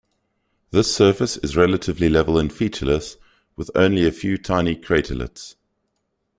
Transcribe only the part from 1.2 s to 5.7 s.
is relatively level and featureless, with only a few tiny craterlets.